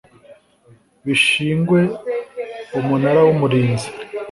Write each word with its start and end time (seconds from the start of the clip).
bishingwe 1.05 1.79
Umunara 2.79 3.19
w 3.25 3.27
Umurinzi 3.33 3.87